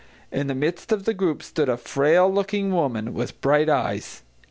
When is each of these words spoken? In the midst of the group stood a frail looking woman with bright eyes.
In 0.31 0.47
the 0.47 0.55
midst 0.55 0.91
of 0.91 1.05
the 1.05 1.13
group 1.13 1.43
stood 1.43 1.69
a 1.69 1.77
frail 1.77 2.27
looking 2.27 2.71
woman 2.71 3.13
with 3.13 3.39
bright 3.39 3.69
eyes. 3.69 4.23